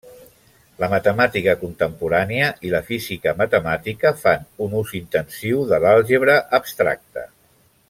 La 0.83 0.87
matemàtica 0.93 1.53
contemporània 1.63 2.47
i 2.69 2.71
la 2.77 2.81
física 2.87 3.35
matemàtica 3.43 4.13
fan 4.23 4.49
un 4.67 4.75
ús 4.81 4.95
intensiu 5.03 5.63
de 5.75 5.81
l'àlgebra 5.85 6.41
abstracta. 6.61 7.29